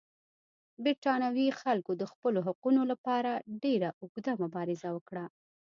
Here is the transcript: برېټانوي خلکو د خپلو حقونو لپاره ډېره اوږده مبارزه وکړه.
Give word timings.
برېټانوي 0.83 1.47
خلکو 1.61 1.91
د 2.01 2.03
خپلو 2.11 2.39
حقونو 2.47 2.81
لپاره 2.91 3.31
ډېره 3.63 3.89
اوږده 4.01 4.33
مبارزه 4.43 4.89
وکړه. 4.93 5.25